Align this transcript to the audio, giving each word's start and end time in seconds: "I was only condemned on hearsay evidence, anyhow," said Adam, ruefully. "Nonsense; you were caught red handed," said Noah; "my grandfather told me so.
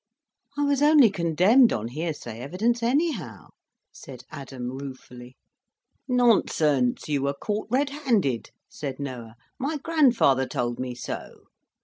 "I 0.57 0.63
was 0.63 0.81
only 0.81 1.11
condemned 1.11 1.71
on 1.71 1.89
hearsay 1.89 2.39
evidence, 2.39 2.81
anyhow," 2.81 3.49
said 3.93 4.23
Adam, 4.31 4.71
ruefully. 4.71 5.35
"Nonsense; 6.07 7.07
you 7.07 7.21
were 7.21 7.35
caught 7.35 7.67
red 7.69 7.91
handed," 7.91 8.49
said 8.67 8.99
Noah; 8.99 9.35
"my 9.59 9.77
grandfather 9.77 10.47
told 10.47 10.79
me 10.79 10.95
so. 10.95 11.43